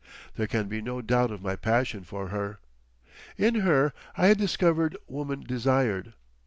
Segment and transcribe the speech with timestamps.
[0.35, 2.57] There can be no doubt of my passion for her.
[3.37, 6.13] In her I had discovered woman desired.